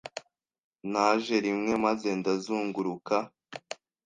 [0.91, 3.15] Naje rimwe maze ndazunguruka!